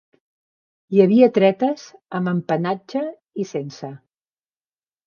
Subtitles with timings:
[0.95, 1.85] Hi havia tretes
[2.21, 3.07] amb empenatge
[3.45, 3.93] i sense.